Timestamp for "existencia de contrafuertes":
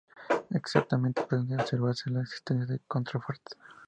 2.23-3.55